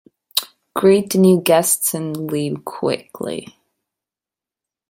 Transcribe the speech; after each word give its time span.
Greet 0.75 1.11
the 1.13 1.19
new 1.19 1.39
guests 1.41 1.93
and 1.93 2.17
leave 2.31 2.65
quickly. 2.65 3.55